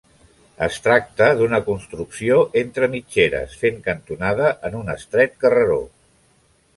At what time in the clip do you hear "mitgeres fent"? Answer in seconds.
2.93-3.77